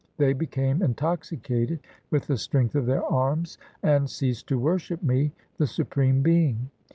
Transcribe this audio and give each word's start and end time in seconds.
They 0.17 0.33
became 0.33 0.81
intoxicated 0.81 1.81
with 2.09 2.25
the 2.25 2.35
strength 2.35 2.73
of 2.73 2.87
their 2.87 3.05
arms, 3.05 3.59
And 3.83 4.09
ceased 4.09 4.47
to 4.47 4.57
worship 4.57 5.03
Me, 5.03 5.31
the 5.57 5.67
Supreme 5.67 6.23
Being. 6.23 6.71